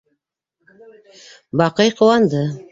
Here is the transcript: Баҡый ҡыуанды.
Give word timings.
Баҡый 1.63 1.95
ҡыуанды. 2.03 2.45